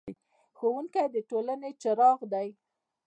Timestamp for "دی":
2.33-2.47